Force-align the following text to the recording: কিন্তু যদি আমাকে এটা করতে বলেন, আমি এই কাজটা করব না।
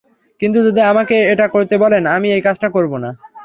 কিন্তু 0.41 0.59
যদি 0.63 0.81
আমাকে 0.81 1.15
এটা 1.31 1.45
করতে 1.47 1.75
বলেন, 1.77 2.03
আমি 2.07 2.27
এই 2.31 2.41
কাজটা 2.41 2.67
করব 2.69 2.91
না। 2.97 3.09